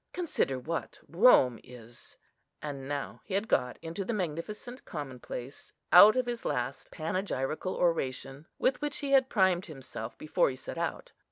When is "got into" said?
3.47-4.03